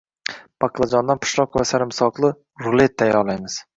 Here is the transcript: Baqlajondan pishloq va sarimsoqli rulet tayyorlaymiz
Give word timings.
Baqlajondan 0.63 1.21
pishloq 1.25 1.59
va 1.61 1.65
sarimsoqli 1.73 2.33
rulet 2.67 2.97
tayyorlaymiz 3.03 3.59